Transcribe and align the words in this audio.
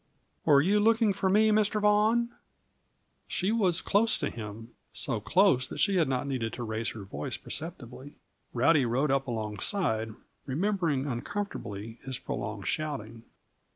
"Were 0.45 0.61
you 0.61 0.79
looking 0.79 1.13
for 1.13 1.29
me, 1.29 1.51
Mr. 1.51 1.79
Vaughan?" 1.79 2.29
She 3.27 3.51
was 3.51 3.83
close 3.83 4.17
to 4.17 4.31
him 4.31 4.71
so 4.91 5.19
close 5.19 5.67
that 5.67 5.79
she 5.79 5.97
had 5.97 6.09
not 6.09 6.25
needed 6.25 6.53
to 6.53 6.63
raise 6.63 6.89
her 6.93 7.03
voice 7.03 7.37
perceptibly. 7.37 8.15
Rowdy 8.51 8.83
rode 8.83 9.11
up 9.11 9.27
alongside, 9.27 10.15
remembering 10.47 11.05
uncomfortably 11.05 11.99
his 12.01 12.17
prolonged 12.17 12.65
shouting. 12.65 13.21